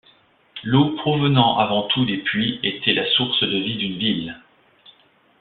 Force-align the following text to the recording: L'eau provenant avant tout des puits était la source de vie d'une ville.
L'eau 0.63 0.95
provenant 0.95 1.59
avant 1.59 1.83
tout 1.89 2.05
des 2.05 2.17
puits 2.17 2.59
était 2.63 2.95
la 2.95 3.05
source 3.11 3.39
de 3.43 3.55
vie 3.59 3.77
d'une 3.77 3.99
ville. 3.99 4.41